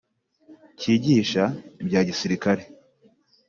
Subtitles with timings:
[0.79, 1.43] cyigisha
[1.81, 2.63] ibya gisirikare